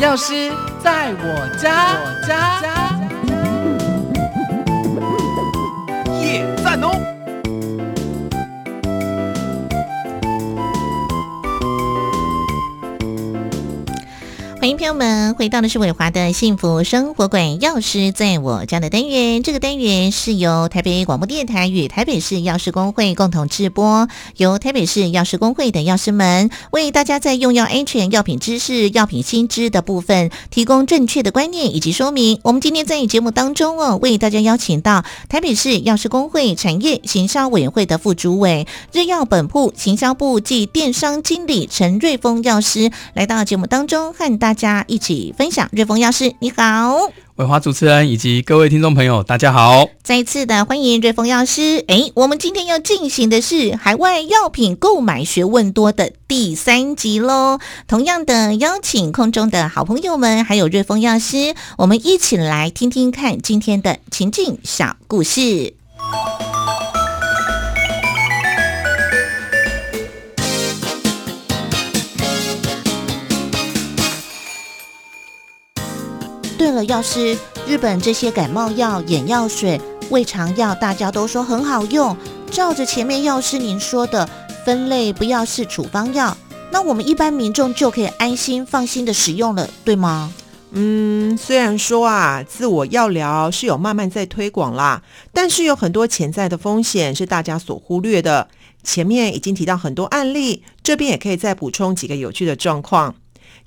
[0.00, 2.60] 药师在我家，我家。
[6.20, 7.17] 耶赞哦！
[14.88, 19.42] 朋友们回到的是伟华的幸福生活馆，药师在我家的单元。
[19.42, 32.40] 这个单元是由台北广播电台与台北市药师工会共同制播，由台北市药师工会的药师们为大家在用药安全、药品知识、药品新知的部分提供正确的观念以及说明。
[32.42, 45.68] 我们今天在节目当中哦，为大家邀请到台北市药师工会产业行销委员会的副主委、日药本铺行销部暨电商经理陈瑞峰药师来到节目当中和大家一起分享。
[45.72, 47.10] 瑞丰药师，你好。
[47.36, 49.86] 伟华主持人以及各位听众朋友，大家好。
[50.02, 51.84] 再一次的欢迎瑞丰药师。
[51.86, 57.60] 诶，我们今天要进行的是海外药品购买学问多的第三集喽。
[57.86, 65.74] 同样的，邀请空中的好朋友们，还有瑞丰药师，我们一起来听听看今天的情境小故事。
[76.58, 82.16] 对了，药师，日本这些感冒药、眼药水、胃肠药，大家都说很好用。
[82.50, 84.28] 照着前面药师您说的
[84.64, 86.36] 分类，不要是处方药，
[86.72, 90.32] 那我们一般民众就可以安心放心的使用了，对吗？
[90.72, 95.00] 嗯，虽然说啊，自我药疗是有慢慢在推广啦，
[95.32, 98.48] 但是有很多潜在的风险是大家所忽略的。
[98.82, 103.14] 前面已经提到很多案例，这边也可以再补充几个有趣的状况。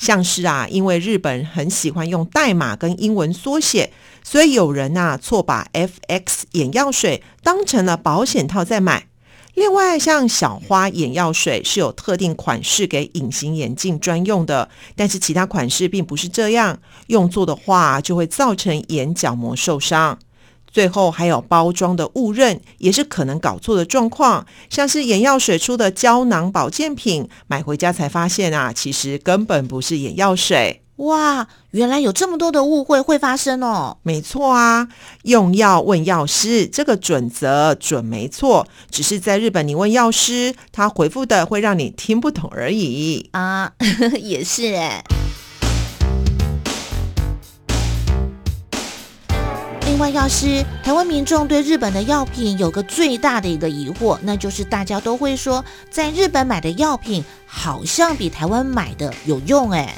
[0.01, 9.05] 像是啊，因为日本很喜欢用代码跟英文缩写，所以有人呐错把 FX 眼药水当成了保险套在买。
[9.53, 20.17] 另外，像小花眼药水是有特定款式给隐形眼镜专用的，但是其他款式并不是这样，用错的话就会造成眼角膜受伤。
[20.71, 24.45] 最后还有包装的误认，也是可能搞错的状况。
[24.69, 30.81] 像是眼药水出的胶囊保健品，买回家才发现啊，其实根本不是眼药水。
[30.97, 33.97] 哇，原来有这么多的误会会发生哦！
[34.03, 34.87] 没错啊，
[35.23, 43.73] 用药问药师这个准则准没错，只是在日本你问药师，他回复的会让你听不懂而已啊。
[44.21, 45.03] 也是哎。
[45.03, 45.40] 另
[50.01, 59.69] 外，药师，台湾民众对日本的药品有个最大的一个疑惑，那就是大家都会说，在日本买的药品好像比台湾买的有用。
[59.69, 59.95] 哎，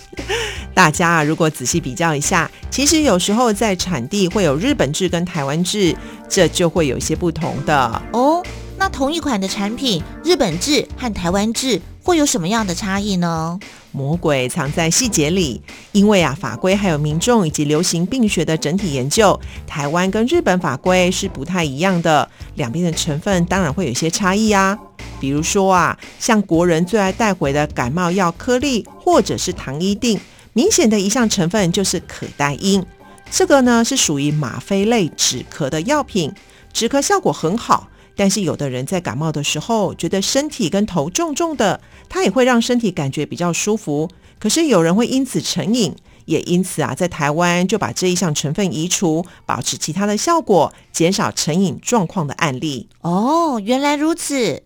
[0.73, 5.95] 大家啊，如果仔细比较一下，其实有时候在产地会有日本制跟台湾制，
[6.27, 8.43] 这就会有一些不同的哦。
[8.77, 13.57] 那同一款的产品，日本制和台湾制会有什么样的差异呢？
[13.93, 15.61] 魔鬼藏在细节里，
[15.91, 24.77] 因为啊，法规还有民众以及流行病学的整体研究，台湾跟日本法规是不太一样的，两边的成分当然会有些差异啊。
[25.19, 30.19] 比如说啊，像国人最爱带回的感冒药颗粒或者是糖衣锭，
[30.53, 32.83] 明显的一项成分就是可待因，
[33.29, 36.33] 这个呢是属于吗啡类止咳的药品，
[36.73, 37.87] 止咳效果很好。
[38.15, 44.09] 但是有的人在感冒的时候，觉得身体跟头重重的，它也会让身体感觉比较舒服。
[44.39, 52.87] 可是有人会因此成瘾，也因此啊，在台湾就把这一项成分移除，保持其他的效果，减少成瘾状况的案例。
[53.01, 54.63] 哦，原来如此。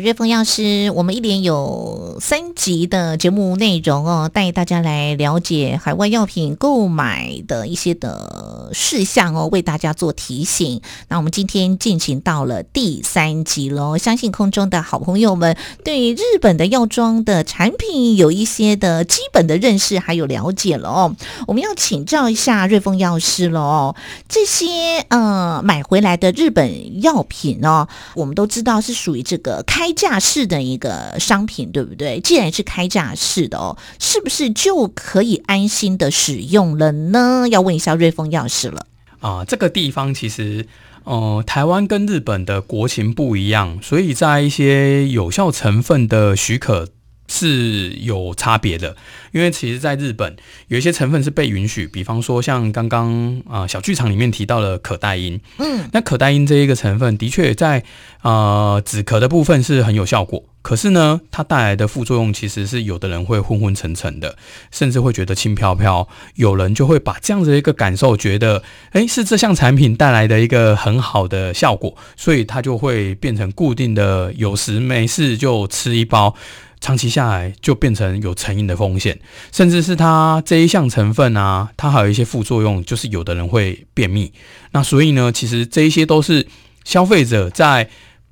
[0.00, 10.80] 瑞丰药师，我们一连有三集的节目内容哦，带大家来了解海外药品购买的一些的事项哦，为大家做提醒。
[11.08, 21.14] 那我们今天进行到了第三集喽，相信空中的好朋友们对日本的药妆的产品有一些的基本的认识还有了解了哦。
[21.46, 23.94] 我们要请教一下瑞丰药师喽，
[24.28, 29.62] 这些呃买回来的日本药品哦，我们都知道是属于这个。
[29.66, 32.18] 开架式的一个商品，对不对？
[32.20, 37.46] 既然是开架式的哦，是不是就可以安心的使用了呢？
[37.50, 38.84] 要问一下瑞丰药师了。
[39.20, 40.66] 啊，这个地方其实，
[41.04, 46.88] 呃，台湾跟日本的国情不一样，所以在一些有效成分的许可。
[47.30, 48.96] 是有差别的，
[49.32, 50.34] 因为其实，在日本
[50.68, 57.84] 有一些成分是被允许，比方说像刚刚啊小剧场里面提到的可待因，嗯，那可待因这一个成分的确在
[58.22, 60.42] 呃止咳的部分是很有效果。
[60.68, 64.36] 可是呢，它带来的副作用其实是有的人会昏昏沉沉的，
[64.70, 66.06] 甚至会觉得轻飘飘。
[66.34, 68.62] 有人就会把这样子的一个感受，觉得
[68.92, 76.34] 诶是这项产品带来的一个很好的效果，所以它就会变成固定的，有时没事就吃一包。
[76.80, 79.18] 长期下来就变成有成瘾的风险，
[79.50, 84.30] 甚至是它这一项成分啊，它还有一些副作用，就是有的人会便秘。
[84.72, 86.46] 那所以呢，其实这一些都是
[86.84, 87.88] 消费者在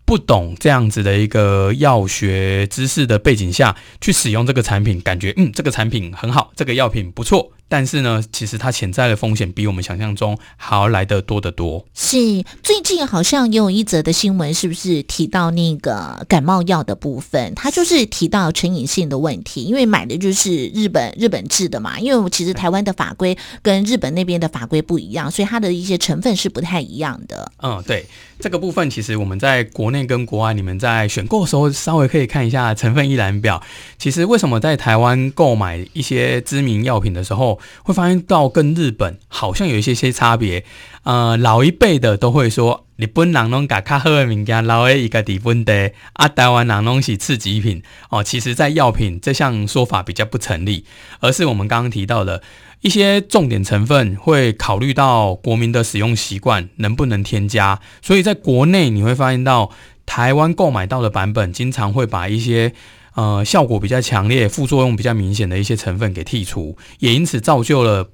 [0.06, 7.50] 不懂这样子的一个药学知识的背景下去使用这个产品，感觉嗯这个产品很好，这个药品不错。
[7.68, 11.84] 但是呢，其实它潜在的风险比我们想象中还要来得多得多。
[11.94, 12.16] 是
[12.62, 17.52] 最近好像也有一则的新闻，是不是提到那个感冒药的部分？
[17.56, 21.98] 它就是提到成瘾性的问题，因为买的就是日本日本制的嘛。
[21.98, 27.50] 因为其实台湾的法规跟日本那边的法规不一样，所以它的一些成分是不太一样的。
[27.62, 28.06] 嗯，对
[28.38, 33.60] 这个部分，其实我们在国内跟国外，你们在选购的时候稍微可以看一下成分一览表。
[33.98, 37.55] 其实为什么在台湾购买一些知名药品的时候？
[37.82, 40.64] 会发现到跟日本好像有一些些差别，
[41.04, 48.22] 呃，老一辈的都会说日本人拢甲较好的物件老一个底分的，啊，台湾人拢是次极品哦。
[48.22, 50.84] 其实，在药品这项说法比较不成立，
[51.20, 52.42] 而是我们刚刚提到的
[52.80, 59.70] 一些重点成分会考虑到国民的使用习惯能不能添加，所以在国内你会发现到
[60.06, 62.72] 台湾购买到的版本经常会把一些。
[63.16, 68.10] 呃，效果比较强烈、副作用比较明显的一些成分给剔除，也因此造就了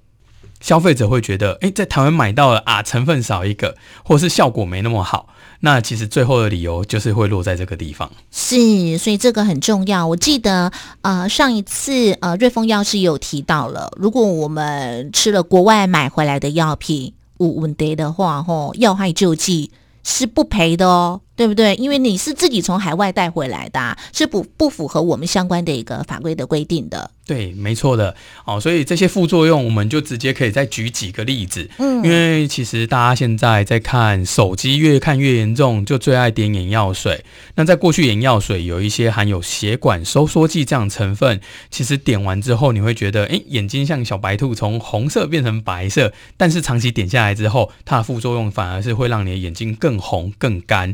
[0.60, 5.28] 消费者会觉得，哎，在台湾买到了啊，成分少一个，或是效果没那么好。
[5.64, 8.10] 那其实最后的理由就是会落在这个地方。
[8.30, 10.06] 是，所以这个很重要。
[10.06, 10.72] 我记得，
[11.02, 19.70] 呃，上一次呃，瑞丰药师有提到了，如果我们吃了国外买回来的药品无问题的话，吼，要害救济
[20.04, 21.20] 是不赔的哦。
[21.34, 21.74] 对不对？
[21.76, 27.10] 因为你是自己从海外带回来的，是不不符合我们相关的一个法规的规定的。
[27.24, 28.14] 对，没错的。
[28.44, 31.70] 哦，所以这些副作用，我们就直接可以再举几个例子。
[31.78, 37.24] 嗯，因为其实大家现在在看手机，越看越严重，就最爱点眼药水。
[37.54, 41.40] 那在过去，眼药水有一些含有血管收缩剂这样成分，
[41.70, 46.12] 其实点完之后，你会觉得，哎，眼睛像小白兔，从红色变成白色。
[46.36, 50.92] 但是长期点下来之后，它的副作用反而是会让你的眼睛更红、更干。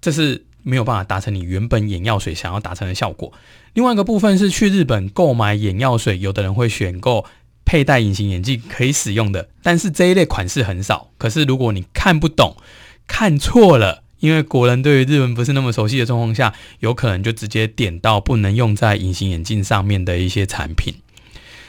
[0.00, 3.32] 这是没有办法达成你原本眼药水想要达成的效果。
[3.74, 7.24] 另外一个部分是去日本购买眼药水，有的人会选购
[7.64, 11.10] 佩戴隐形眼镜可以使用的，但是这一类款式很少。
[11.18, 12.56] 可是如果你看不懂、
[13.06, 20.94] 看错了，因为国人对于日文不是那么熟悉的状况下，有可能就直接点到不能用在隐形眼镜上面的一些产品。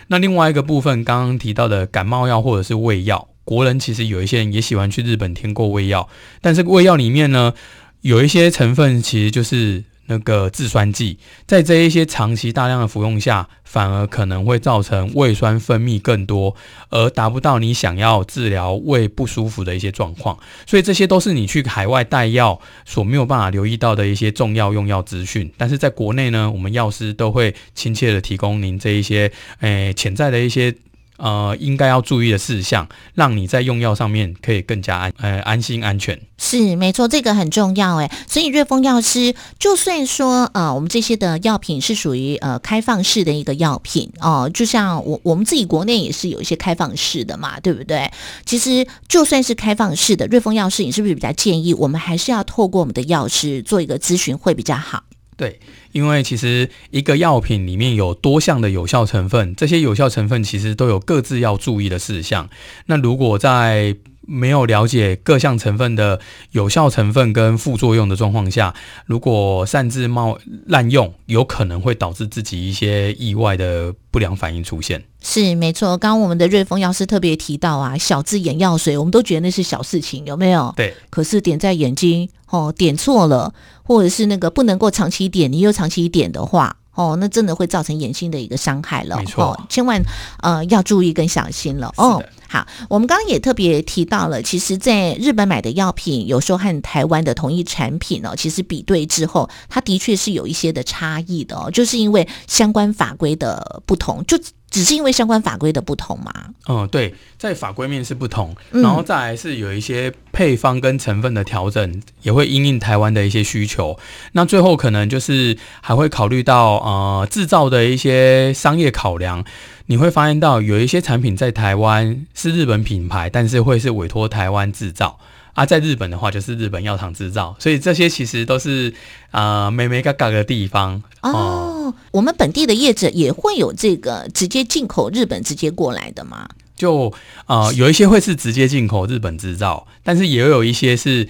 [0.07, 6.09] 那另外一个部分，刚刚提到的感冒药或者是胃药，国人其实有一些人也喜欢去日本添购胃药，
[6.41, 7.53] 但是胃药里面呢？
[8.01, 16.55] 有一些成分其实就是那个制酸剂，在这一些长期大量的服用下，反而可能会造成胃酸分泌更多，
[16.89, 20.39] 而达不到你想要治疗胃不舒服的一些状况。
[20.65, 25.51] 所以这些都是你去海外带药所没有办法留意到的一些重要用药资讯。
[25.57, 30.73] 但是在国内呢，我们药师都会亲切的提供您这一些诶潜在的一些。
[31.19, 36.19] 呃，应该要注意的事项，让你在用药上面可以更加安呃安心安全。
[36.37, 38.09] 是没错，这个很重要诶。
[38.25, 48.09] 所以瑞丰药师，就算说呃，我们这些的药品是属于呃开放式的一个药品哦，就像我我们自己国内也是有一些开放式的嘛，对不对？
[48.45, 55.03] 其实就算是开放式的，瑞丰药师，你是不是比较建议我们还是要透过我们的药师做一个咨询会比较好？
[55.35, 55.59] 对，
[55.91, 62.49] 因为其实一个药品里面有多项的有效成分，这些有效成分其实都有各自要注意的事项。
[62.85, 63.95] 那如果在
[64.29, 66.19] 没有了解各项成分的
[66.51, 68.75] 有效成分跟副作用的状况下，
[69.07, 75.03] 如果擅自冒滥用，有可能会导致自己一些意外的不良反应出现。
[75.21, 80.71] 是没错，刚刚我们的瑞丰药师特别提到啊，小字眼药水，我们都觉得那是小事情，有没有？
[80.77, 80.93] 对。
[81.09, 86.77] 可是点在眼睛哦，点错了，或者是那个不能够长期点，你又长期点的话。
[86.99, 90.03] 哦，那真的会造成眼睛的一个伤害了，没错，千万
[90.41, 91.93] 呃要注意跟小心了。
[91.95, 104.37] 哦，好，我们刚刚也特别提到了，其实在日本买的药品，有时候和台湾的同一产品呢，其实比对之后，它的确是有一些的差异的哦，就是因为相关法规的不同，就。
[104.69, 106.31] 只是因为相关法规的不同吗？
[106.67, 113.97] 嗯，对，在法规面是不同，然后再来是有一些配方跟成分的调整，也会因应台湾的一些需求。
[114.33, 119.43] 那最后可能就是还会考虑到呃制造的一些商业考量。
[119.87, 125.17] 你会发现到有一些产品在台湾是日本品牌，但是会是委托台湾制造。
[125.53, 128.93] 啊，在日本的话就是日本药厂制造，所以这些其实都是
[129.31, 131.93] 啊美美嘎嘎的地方哦。
[132.11, 136.47] 我们本地的业者也会有这个直接进口日本直接过来的吗？
[136.75, 137.13] 就
[137.45, 141.27] 啊，有一些会是直接进口日本制造，但是也有一些是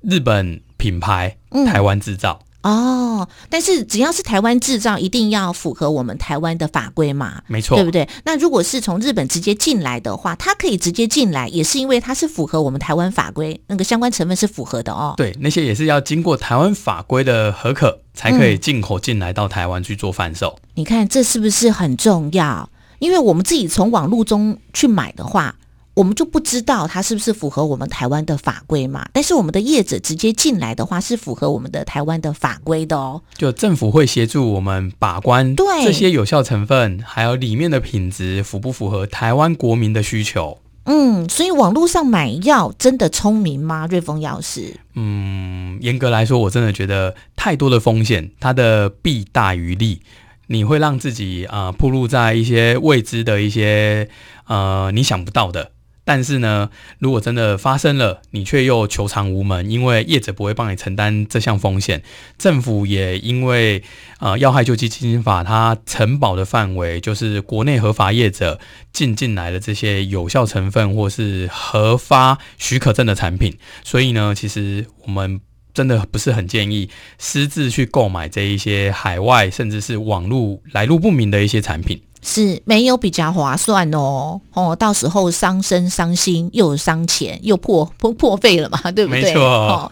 [0.00, 1.36] 日本品牌
[1.66, 2.40] 台湾制造。
[2.68, 7.40] 哦，但是只要是台湾制造，一定要符合我们台湾的法规嘛？
[7.46, 8.08] 没错，对不对？
[8.24, 15.14] 那如果是从日本直接进来的话，它可以直接进来，也是因为它是符合我们台湾法规，那个相关成分是符合的哦。
[15.16, 20.58] 对，那些也是要经过台湾法规的合可，才可以进口进来到台湾去做贩售。
[20.74, 22.68] 你看这是不是很重要？
[22.98, 25.54] 因为我们自己从网络中去买的话。
[25.98, 29.04] 我们就不知道它是不是符合我们台湾的法规嘛？
[29.12, 33.20] 但是我们的业者直接进来的话，是符合我们的台湾的法规的哦。
[33.36, 40.60] 就政府会协助我们把关，对这些有效成分，还有里面的品质符不符合台湾国民的需求？
[40.84, 43.88] 嗯，所以网络上买药真的聪明吗？
[43.90, 44.76] 瑞丰药师？
[44.94, 50.00] 嗯，严格来说，我真的觉得太多的风险，它的弊大于利，
[50.46, 54.08] 你会让自己啊暴露在一些未知的一些
[54.46, 55.72] 呃你想不到的。
[56.10, 62.02] 但是呢，如果真的发生了，你却又求偿无门，因为业者不会帮你承担这项风险，
[62.38, 63.82] 政府也因为
[64.18, 68.58] 呃要害救济基金法，它承保的范围就是国内合法业者
[68.90, 75.38] 进进来的这些有效成分或是核发许可证的产品，所以呢，其实我们
[75.74, 76.88] 真的不是很建议
[77.18, 82.00] 私自去购买这一些海外甚至是网络来路不明的一些产品。
[82.22, 89.22] 是没有比较划算哦，哦，到时候伤身伤心又伤钱又破破破费了嘛， 对不对？
[89.22, 89.90] 没错。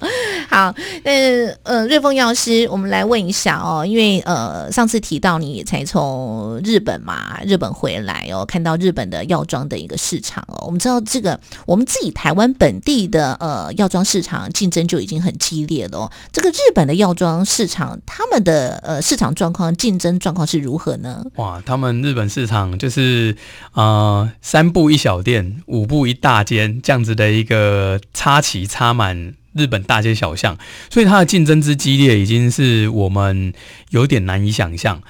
[0.48, 21.24] 好，那呃，瑞丰药师，我们来问一下哦，因为呃上次提到你才从日本嘛，日本回来哦，看到日本的药妆的一个市场哦，我们知道这个我们自己台湾本地的呃药妆市场竞争就已经很激烈了哦，这个日本的药妆市场他们的呃市场状况竞争状况是如何呢？
[21.36, 23.36] 哇，他们日本市场就是
[23.74, 29.34] 呃三步一小店，五步一大间这样子的一个插旗插满。
[29.58, 30.58] 日本大街小巷，
[30.90, 33.54] 所以它的竞争之激烈，已经是我们
[33.88, 35.00] 有点难以想象。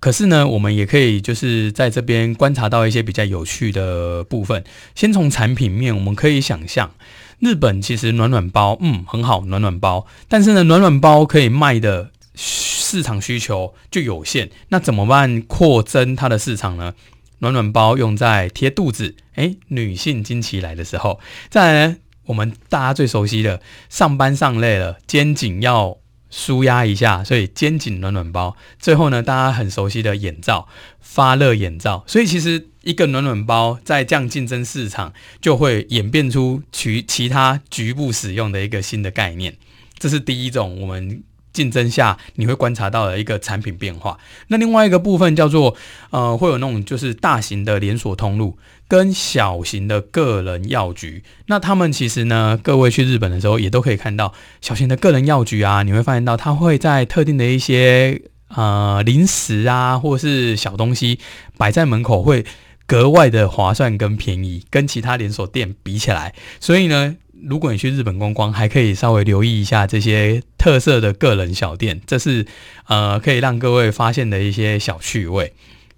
[0.00, 4.64] 可是呢，我们也可以就是在这边观察到一些比较有趣的部分。
[4.94, 6.92] 先从产品面，我们可以想象，
[7.40, 10.06] 日本其实暖暖包，嗯，很好，暖暖包。
[10.28, 12.10] 但是呢，暖暖包可以卖的
[12.42, 15.42] 市场需求就有限，那怎么办？
[15.42, 16.94] 扩增它的市场呢？
[17.40, 21.20] 暖暖包用在贴肚子，诶，女性经期来的时候，
[21.50, 21.96] 再来。
[22.26, 25.98] 我们大家最熟悉的，上班上累了，肩颈要
[26.30, 28.56] 舒压一下，所以肩颈暖暖包。
[28.78, 30.68] 最后呢，大家很熟悉的眼罩，
[31.00, 32.04] 发热眼罩。
[32.06, 39.56] 所以其实一个暖暖包在这样竞争市场，就会演变出其其他局部使用的一个新的概念。
[39.98, 44.18] 这是第一种我们竞争下你会观察到的一个产品变化。
[44.48, 45.76] 那另外一个部分叫做，
[46.10, 48.58] 呃，会有那种就是大型的连锁通路。
[48.88, 61.20] 跟小型的个人药局，那他们其实呢，各位去日本的时候也都可以看到小型的个人药局啊，你会发现到它会在特定的一些呃零食啊，或是小东西
[61.56, 62.44] 摆在门口，会
[62.84, 66.34] 格外的划算跟便宜，跟其他连锁店比起来。
[66.58, 72.46] 所以呢，如果你去日本观光，还可以稍微留意一下这些特色的个人小店，这是
[72.86, 75.52] 呃可以让各位发现的一些小趣味。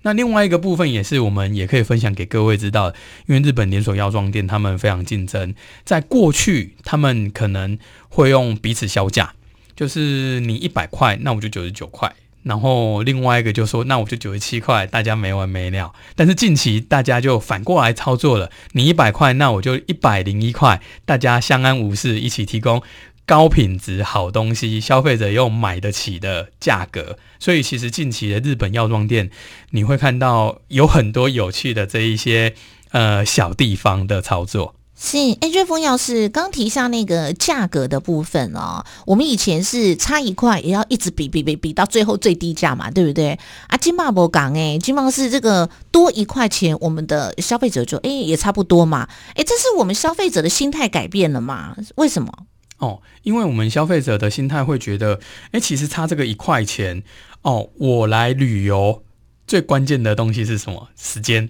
[0.04, 2.92] 那另外一个部分也是我们也可以分享给各位知道，
[3.26, 9.34] 因为日本连锁药妆店他们非常竞争，在过去他们可能会用彼此销价，
[9.76, 15.92] 就是你一百块，那我就九十九块，然后另外一个就说那我就九十七块，大家没完没了。
[16.16, 22.82] 但是近期大家就反过来操作了，你一百块，那我就一百零一块，大家相安无事，一起提供。
[23.24, 29.30] 高品质好东西，消费者又买得起的价格，所以其实近期的日本药妆店，
[29.70, 32.52] 你会看到有很多有趣的这一些
[32.90, 34.74] 呃小地方的操作。
[35.04, 43.36] 是，哎，瑞丰药师刚提下那个价格的部分哦，我们以前是差一块也要一直比比比比到最后最低价嘛，对不对？
[43.66, 51.76] 啊，金茂博港哎，金茂是这个多一块钱，我们的消费者就哎也差不多嘛，哎，这是我们消费者的心态改变了嘛？
[51.96, 52.32] 为什么？
[52.78, 55.18] 哦，因为我们消费者的心态会觉得，
[55.50, 57.02] 哎，其实差这个一块钱，
[57.42, 59.02] 哦，我来旅游
[59.48, 60.90] 最关键的东西是什么？
[60.96, 61.48] 时间。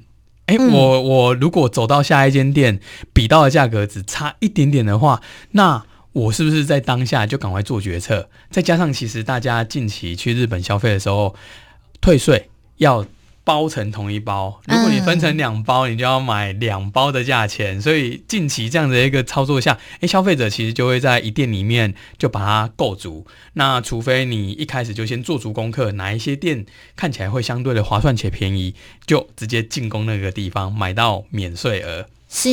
[0.52, 2.78] 哎，我我如果走到下一间店，
[3.12, 5.82] 比到的价格只差一点点的话，那
[6.12, 8.28] 我是不是在当下就赶快做决策？
[8.50, 11.34] 再加上其实大家近期去日本消费的时候，
[12.02, 13.06] 退税要
[13.44, 14.60] 包成同一包。
[14.66, 17.80] 如果你分成两包，你就要买两包的价钱。
[17.80, 23.26] 所以近期这样的一个操作下，诶，消费者其实就会在一店里面就把它购足。
[23.54, 28.74] 那除非你一开始就先做足功课，哪一些店看起来会相对的划算且便宜，
[29.06, 32.06] 就直接进攻那个地方买到免税额。
[32.34, 32.48] 是，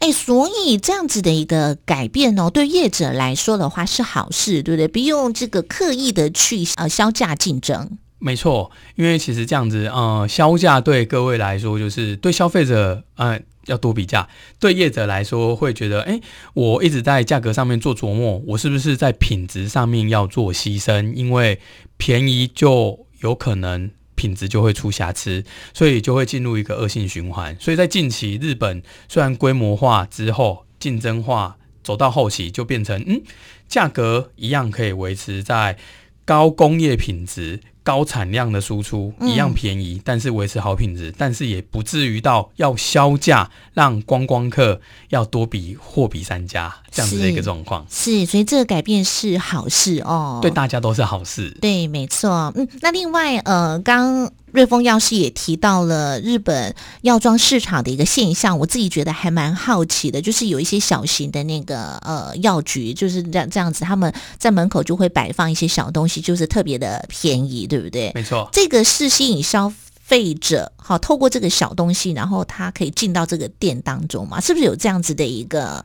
[0.00, 4.88] 哎，所以这样子的一个改变哦，对业者来说的话是好事，对不对？
[4.88, 7.98] 不用这个刻意的去呃销价竞争。
[8.22, 14.28] 没错，因为其实这样子，呃，销价对各位来说，就是对消费者，呃，要多比价；
[14.60, 16.20] 对业者来说，会觉得，哎，
[16.54, 21.12] 我一直在价格上面做琢磨，我是不是在品质上面要做牺牲？
[21.14, 21.58] 因为
[21.96, 23.90] 便宜就有可能。
[24.14, 25.42] 品质就会出瑕疵，
[25.74, 27.56] 所以就会进入一个恶性循环。
[27.58, 33.20] 所以在近期，日本虽然规模化之后，竞争化走到后期，就变成嗯，
[33.66, 35.76] 价格一样可以维持在
[36.24, 37.58] 高工业品质。
[37.82, 47.84] 高产量的输出一样便宜，但是维持好品质，但是也不至于到要销价，让观光客要多比货比三家这样子的一个状况。
[47.90, 51.50] 是，所以这个改变是好事哦，对大家都是好事。
[51.60, 52.52] 对，没错。
[52.54, 54.30] 嗯，那另外呃，刚。
[54.52, 68.12] 瑞丰药师也提到了日本药妆市场的一个现象，我自己觉得还蛮好奇的，就是有一些小型的那个呃药局，就是这样这样子，他们在门口就会摆放一些小东西，就是特别的便宜，对不对？
[68.14, 69.72] 没错，这个是吸引消
[70.02, 74.38] 费者，好，透过这个小东西，然后他可以进到这个店当中嘛？
[74.38, 75.82] 是不是有这样子的一个？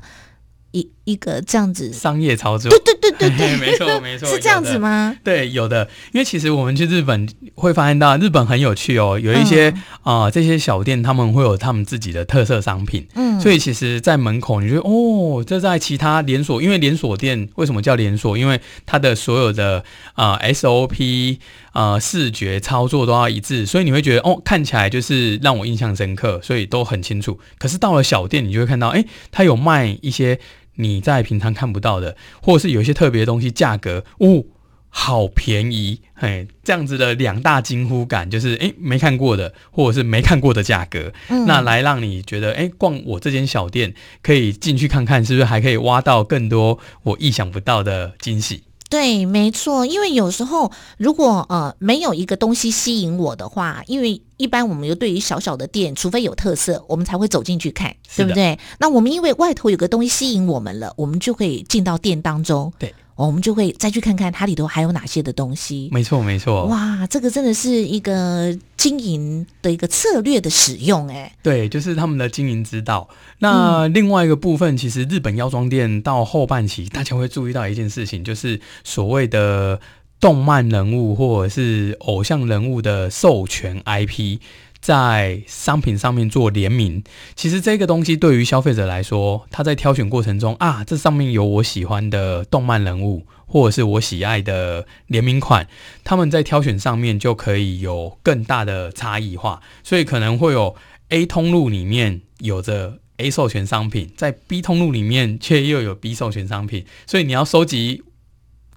[0.74, 5.16] 一一个这样子商业操作，对对对对对， 没错没错，是这样子吗？
[5.24, 9.74] 对，有的，因为其实我们去日本会发现到，日本很有趣哦，有一些
[10.04, 18.38] 啊这些小店，他们会有他们自己的特色商品，嗯，所以其实，在门口你觉得哦，这在其他连锁，因为连锁店为什么叫连锁？
[18.38, 19.86] 因为它的所有的
[20.16, 21.38] 啊 SOP
[21.72, 27.40] 啊视觉操作都要一致，所以你会觉得哦，看起来就是让我印象深刻，所以都很清楚。
[27.58, 30.38] 可是到了小店，你就会看到，哎，它有卖一些。
[30.78, 34.46] 你在平常看不到的，或者是有一些特别的东西，价格哦，
[34.90, 41.12] 好便宜，嘿，这样子的两大惊呼感，就是诶没看过的，或者是没看过的价格，
[41.46, 43.94] 那来让你觉得诶逛我这间小店
[44.24, 48.64] 可以进去看看，是不是还可以挖到更多我意想不到的惊喜？
[48.90, 58.58] 对，没错，因为有时候如果呃没有一个东西吸引我的话，因为一般我们又对于小小的店，除非有特色，我们才会走进去看，对不对？
[58.80, 62.72] 那我们因为外头有个东西吸引我们了，我们就可以进到店当中。
[62.80, 62.94] 对。
[63.26, 65.90] 我们就会再去看看它里头还有哪些的东西。
[65.92, 66.66] 没错，没错。
[66.68, 71.36] 哇，这个真的是一个经营的一个策略的使用，哎。
[71.42, 73.10] 对，就是他们的经营之道。
[73.40, 79.80] 那另外一个部分，其实日本药妆店到后半期，大家会注意到一件事情，就是所谓的
[80.20, 84.40] 动漫人物或者是偶像人物的授权 IP。
[84.80, 87.04] 在商品上面做联名，
[87.36, 95.68] 其实这个东西对于消费者来说，他在挑选过程中啊，这上面有我喜欢的动漫人物，或者是我喜爱的联名款，
[96.04, 100.76] 他们在挑选上面就可以有更大的差异化，所以可能会有
[101.10, 108.04] A 通路里面有着 A 授权商品，在 B 通路里面却又有 B 授权商品，所以你要收集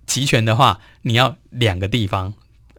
[0.07, 2.35] 齐全的话，你要两个地方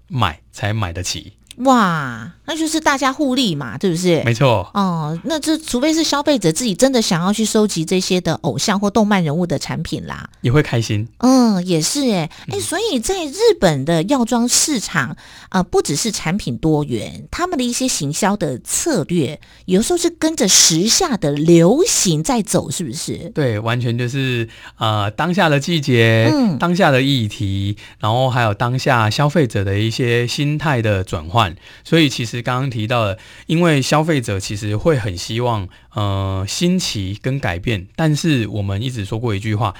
[0.07, 1.33] 买才买得起。
[1.65, 4.23] 哇，那就是大家互利嘛，对不对？
[4.23, 4.69] 没错。
[4.73, 11.07] 哦，那这除非是消费者自己真的想要去收集这些的偶像或动漫人物的产品啦，也会开心。
[11.19, 15.15] 嗯，也是哎哎，所以在日本的药妆市场
[15.49, 23.31] 啊，不只是产品多元，他们的一些行销的策略，有时候是跟着时下的流行在走，是不是？
[23.35, 31.50] 对，完全就是呃当下的季节，嗯，当下的议题，然后还有当下消费者的一些心态的转换。
[31.83, 39.75] 所以其实刚刚提到的，因为消费者其实会很希望呃新奇跟改变，但是我们一直说过一句话，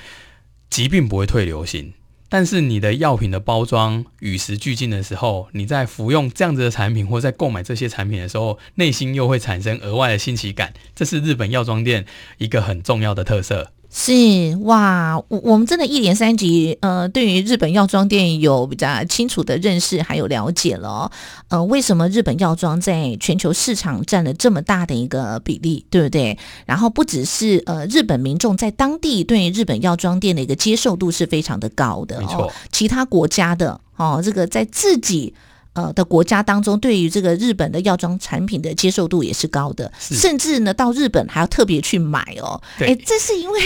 [0.70, 1.94] 疾病不会退流行，
[2.30, 12.06] 但是你的药品的包装与时俱进的时候，你在服用这样子的产品或在购买这些产品的时候，内心又会产生额外的新奇感，这是日本药妆店
[12.38, 13.72] 一个很重要的特色。
[13.94, 21.12] 是哇，我我们真的一连三集，呃，对于日本药妆店有比较清楚的认识，还有了解了。
[21.50, 26.38] 呃，为什么日本药妆在全球市场占了这么大的一个比例，对不对？
[26.66, 32.50] 然后不只是呃，日本民众在当地对日本药妆店的一个接受度是非常的高的，没错。
[32.72, 35.34] 其他国家的哦，这个在自己。
[35.74, 42.62] 呃的国家当中，对于这个日本的药妆产品的接受度也是高的，甚至呢到日本还要特别去买哦。
[42.80, 43.60] 哎，这是因为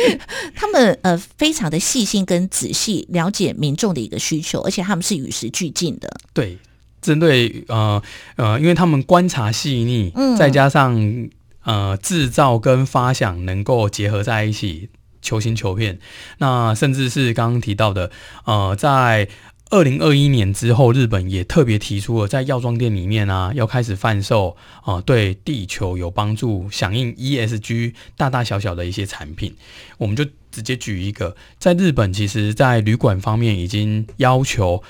[0.54, 6.10] 他们呃非常的细心跟仔细了解民众的一个需求，而且他们是与时俱进的。
[6.32, 6.58] 对。
[7.00, 8.02] 针对呃
[8.34, 11.28] 呃，因为他们观察细腻，嗯再加上
[11.62, 14.90] 呃制造跟发想能够结合在一起，
[15.22, 16.00] 求新求变。
[16.38, 18.10] 那甚至是刚刚提到的，
[18.44, 19.28] 呃，在
[19.70, 29.54] 二零二一年之后，日本也特别提出了在药妆店里面啊，要开始贩售啊、对地球有帮助、响应 ESG 大大小小的一些产品。
[29.98, 34.82] 我们就直接举一个，在日本，其实在旅馆方面已经要求。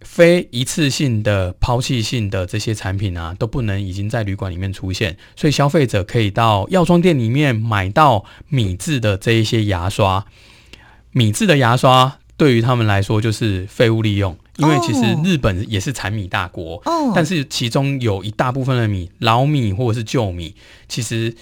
[0.00, 10.26] 非一次性的、抛弃性的这些产品啊，都不能已经在旅馆里面出现，所以消费者可以到药妆店里面买到米制的这一些牙刷。
[11.12, 20.56] 米制的牙刷对于他们来说就是废物利用，因为其实哦日本也是产米大国，哦，但是其中有一大部分的米，老米或者是旧米，
[20.88, 21.34] 其实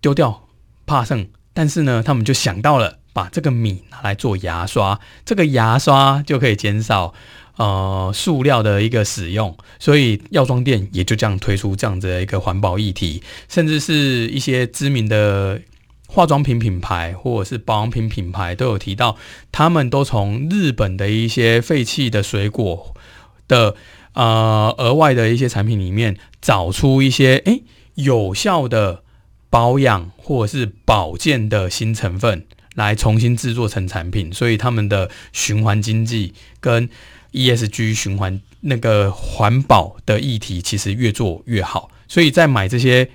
[0.00, 0.44] 丢掉
[0.86, 7.12] 怕剩，但是呢，他们就想到了把这个米拿来做牙刷，这个牙刷就可以减少
[7.56, 15.60] 呃塑料的一个使用，所以药妆店也就这样推出这样子的一个环保议题，甚至是一些知名的。
[16.06, 19.16] 化妆品品牌或者是保养品品牌都有提到，
[19.52, 22.94] 他们都从日本的一些废弃的水果
[23.48, 23.74] 的
[24.14, 27.62] 呃额外的一些产品里面找出一些诶
[27.94, 29.02] 有效的
[29.50, 36.88] 保养或者是保健的新成分，来重新制作成产品，所以他们的循环经济跟
[37.32, 43.10] ESG 循环那个环保的议题其实越做越好，所以在买这些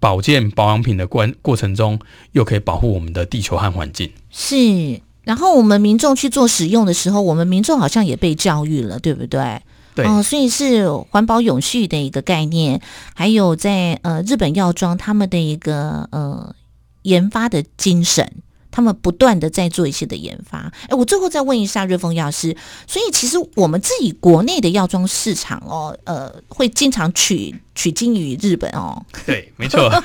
[0.00, 1.98] 保健保养品的过过程中，
[2.32, 4.12] 又可以保护我们的地球和环境。
[4.30, 5.00] 是。
[5.24, 9.60] 然后我们民众去做使用的时候，我们民众好像也被教育了，对不对？
[9.94, 12.80] 对，哦，所以是环保永续的一个概念，
[13.14, 16.54] 还有在呃日本药妆他们的一个呃
[17.02, 18.32] 研发的精神。
[18.70, 20.72] 他们不断的在做一些的研发。
[20.88, 29.04] 哎，我最后再问一下瑞丰药师，所以其实我们自己国内的药妆市场哦，呃，会经常取取经于日本哦。
[29.26, 29.90] 对，没错。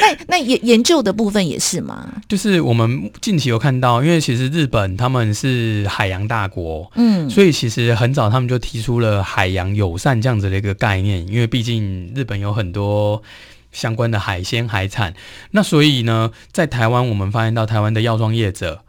[0.00, 2.08] 那那研研究的部分也是吗？
[2.28, 13.20] 就是我们近期有看到，因为其实日本他们是海洋大国，嗯，所以其实很早他们就提出了海洋友善这样子的一个概念，因为毕竟日本有很多
[13.74, 15.12] 相关的海鲜海产，
[15.50, 18.84] 那所以呢，在台湾我们发现到台湾的药妆业者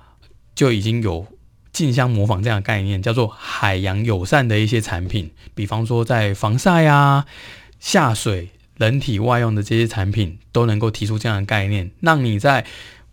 [0.55, 1.27] 就已经有
[1.73, 7.25] 竞相模仿这样的概念，叫做海洋友善的一些产品，比方说在防晒啊、
[7.79, 12.65] 下水、人体外用的这些产品，都能够提出这样的概念，让你在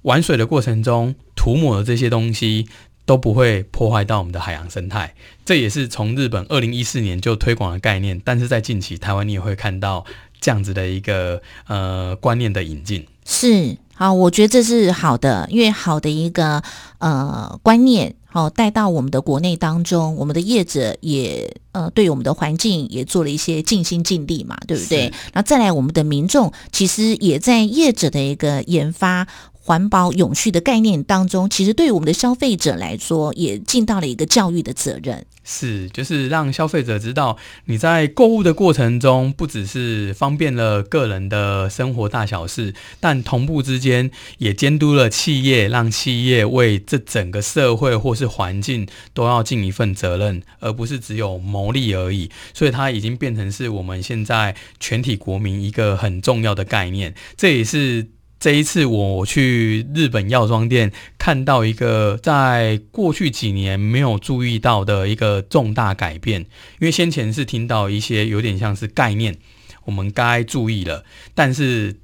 [0.03, 2.69] 玩水的过程中涂抹的这些东西。
[3.05, 5.13] 都不会破坏到我们的海洋生态，
[5.45, 10.07] 这也是从日本二零一四年就推广的概念，但是在近期台湾你也会看到
[10.43, 13.07] 这样子的一个呃观念的引进。
[13.25, 16.63] 是好，我觉得这是好的，因为好的一个
[16.99, 25.13] 呃观念，好、带到我们的国内当中，我们的业者也呃对我们的环境也做了一些尽心尽力嘛，对不对是？
[25.35, 29.29] 那再来，我们的民众其实也在业者的一个研发。
[29.65, 35.25] 环保永续的概念当中，其实对于我们的消费者来说，也尽到了一个教育的责任。
[35.45, 52.31] 是，就是让消费者知道，你在购物的过程中，不只是方便了个人的生活大小事，但同步之间也监督了企业，让企业为这整个社会或是环境都要尽一份责任，而不是只有牟利而已。
[52.55, 57.15] 所以它已经变成是我们现在全体国民一个很重要的概念。
[57.37, 58.09] 这也是。
[58.43, 66.41] 这一次我去日本药妆店，看到一个在过去几年没有注意到的一个重大改变。
[66.41, 66.49] 因
[66.81, 69.39] 为先前是听到一些有点像是概念，
[69.85, 71.05] 我们该注意了，
[71.37, 72.01] 但是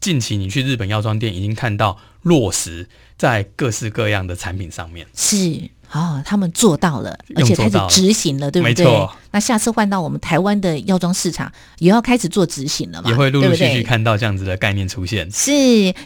[0.00, 5.06] 近期你去日本药妆店已经看到落实在各式各样的产品上面。
[5.14, 9.16] 是哦，他们做到了，而且开始执行了，对不对没错？
[9.38, 13.08] 那下次换到我们台湾的药妆市场，也要开始做执行了嘛？
[13.08, 15.30] 也会陆陆续续看到这样子的概念出现。
[15.30, 15.52] 是，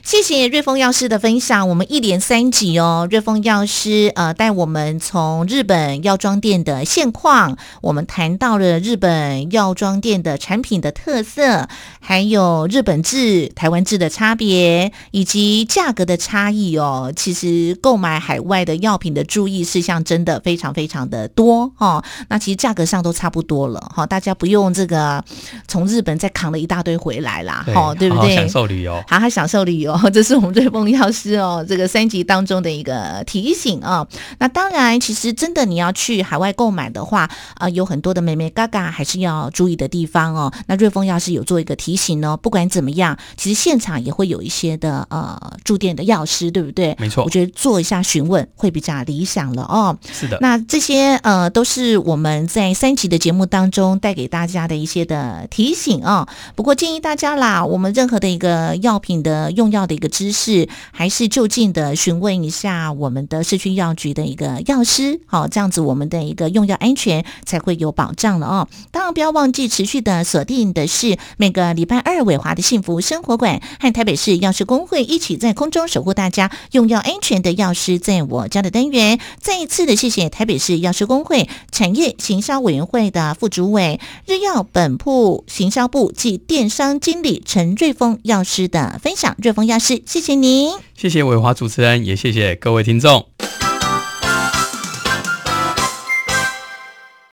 [0.04, 1.66] 谢谢瑞丰药师的分享。
[1.66, 11.66] 我们一连三集哦，瑞丰药师呃带我们从日本药妆店的现况，我们谈到了日本药妆店的产品的特色，
[12.00, 17.10] 还有日本制、台湾制的差别，以及价格的差异哦。
[17.16, 22.04] 其实购买海外的药品的注意事项真的非常非常的多哦。
[22.28, 25.22] 那其实价格上都差不多了哈、大家不用这个
[25.68, 28.20] 从日本再扛了一大堆回来啦，哈、对不对？
[28.20, 29.04] 好好享受旅游。
[29.06, 34.06] 好好享受旅游， 这是我们瑞丰药师哦，这个三级当中的一个提醒啊、
[34.38, 40.52] 那当然，其实真的你要去海外购买的话，啊、有很多的美美嘎嘎还是要注意的地方哦。
[40.66, 46.96] 那瑞丰药师有做一个提醒哦，不管怎么样，其实现场也会有一些的呃驻店的药师，对不对？
[46.98, 49.42] 没错我觉得做一下询问会比较理想。
[49.54, 49.96] 了哦。
[50.12, 56.28] 是的，那这些呃都是我们在三集的节目当中带给大家的一些的提醒啊。
[56.54, 68.68] 不过建议大家啦，我们任何的一个药品的用药的一个知识，还是就近的询问一下我们的社区药局的一个药师，好，这样子我们的一个用药安全才会有保障了哦。
[68.92, 79.18] 当然不要忘记持续的锁定的是每个礼拜二伟华的幸福生活馆和台北市药师工会一起在空中守护大家用药安全的药师在我家的单元。
[79.40, 89.34] 再一次的谢谢台北市药师工会产业行销委员会会的副主委日药本铺行销部及电商经理陈瑞峰药师的分享。
[89.38, 90.72] 瑞峰药师，谢谢您。
[90.94, 93.26] 谢谢伟华主持人，也谢谢各位听众。